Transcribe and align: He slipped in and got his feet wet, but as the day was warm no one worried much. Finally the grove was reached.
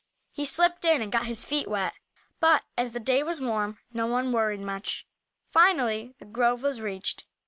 He 0.31 0.45
slipped 0.45 0.83
in 0.83 0.99
and 1.03 1.11
got 1.11 1.27
his 1.27 1.45
feet 1.45 1.67
wet, 1.67 1.93
but 2.39 2.63
as 2.75 2.93
the 2.93 2.99
day 2.99 3.21
was 3.21 3.39
warm 3.39 3.77
no 3.93 4.07
one 4.07 4.31
worried 4.31 4.61
much. 4.61 5.05
Finally 5.51 6.15
the 6.17 6.25
grove 6.25 6.63
was 6.63 6.81
reached. 6.81 7.25